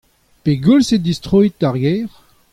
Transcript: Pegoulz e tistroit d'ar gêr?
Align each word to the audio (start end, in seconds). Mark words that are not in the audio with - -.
Pegoulz 0.43 0.87
e 0.95 0.97
tistroit 1.03 1.53
d'ar 1.59 1.75
gêr? 1.83 2.09